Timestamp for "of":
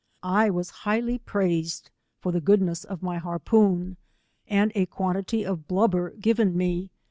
2.85-3.03, 5.45-5.67